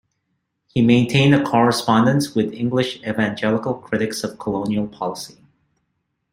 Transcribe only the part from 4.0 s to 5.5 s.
of colonial policy.